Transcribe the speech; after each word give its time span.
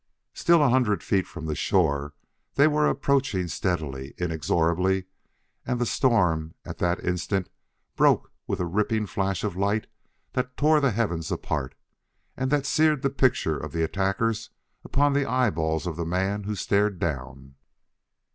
Still 0.33 0.63
a 0.63 0.69
hundred 0.69 1.03
feet 1.03 1.27
from 1.27 1.45
the 1.45 1.53
shore, 1.53 2.15
they 2.55 2.65
were 2.65 2.89
approaching 2.89 3.47
steadily, 3.47 4.15
inexorably; 4.17 5.05
and 5.63 5.77
the 5.79 5.85
storm, 5.85 6.55
at 6.65 6.79
that 6.79 7.05
instant, 7.05 7.49
broke 7.95 8.31
with 8.47 8.59
a 8.59 8.65
ripping 8.65 9.05
flash 9.05 9.43
of 9.43 9.55
light 9.55 9.85
that 10.33 10.57
tore 10.57 10.79
the 10.79 10.89
heavens 10.89 11.31
apart, 11.31 11.75
and 12.35 12.49
that 12.49 12.65
seared 12.65 13.03
the 13.03 13.11
picture 13.11 13.59
of 13.59 13.73
the 13.73 13.83
attackers 13.83 14.49
upon 14.83 15.13
the 15.13 15.29
eyeballs 15.29 15.85
of 15.85 15.97
the 15.97 16.05
man 16.07 16.45
who 16.45 16.55
stared 16.55 16.97
down. 16.97 17.53